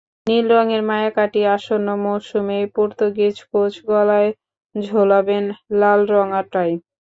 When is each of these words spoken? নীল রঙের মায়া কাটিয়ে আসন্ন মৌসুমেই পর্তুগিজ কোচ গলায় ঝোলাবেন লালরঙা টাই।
নীল 0.27 0.45
রঙের 0.53 0.81
মায়া 0.89 1.11
কাটিয়ে 1.17 1.51
আসন্ন 1.55 1.87
মৌসুমেই 2.03 2.65
পর্তুগিজ 2.75 3.35
কোচ 3.49 3.73
গলায় 3.89 4.29
ঝোলাবেন 4.75 5.43
লালরঙা 5.79 6.41
টাই। 6.51 6.71